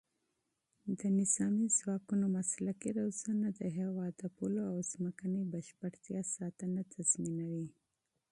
د 0.99 1.01
نظامي 1.19 1.67
ځواکونو 1.79 2.25
مسلکي 2.37 2.89
روزنه 2.99 3.47
د 3.59 3.61
هېواد 3.77 4.13
د 4.17 4.23
پولو 4.35 4.61
او 4.71 4.77
ځمکنۍ 4.91 5.43
بشپړتیا 5.53 6.19
ساتنه 6.35 6.81
تضمینوي. 6.93 7.67